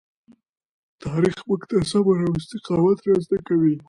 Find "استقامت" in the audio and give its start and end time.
2.39-2.99